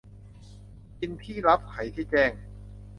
[0.99, 2.31] กินที่ลับไขที่แจ้ง